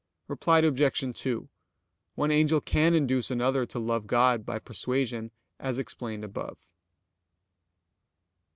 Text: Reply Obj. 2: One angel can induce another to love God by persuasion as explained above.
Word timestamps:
Reply 0.27 0.61
Obj. 0.61 1.13
2: 1.21 1.47
One 2.15 2.31
angel 2.31 2.59
can 2.59 2.95
induce 2.95 3.29
another 3.29 3.67
to 3.67 3.77
love 3.77 4.07
God 4.07 4.47
by 4.47 4.57
persuasion 4.57 5.29
as 5.59 5.77
explained 5.77 6.23
above. 6.23 6.57